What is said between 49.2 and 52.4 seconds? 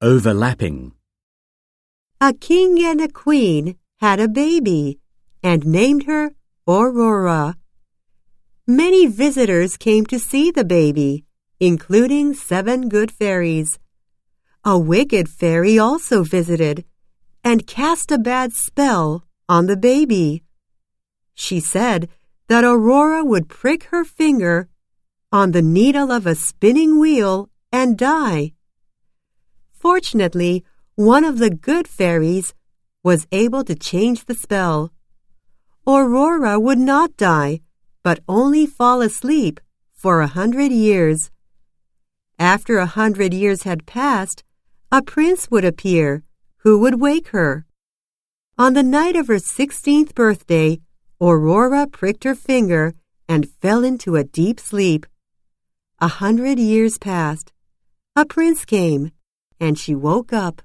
her sixteenth birthday, Aurora pricked her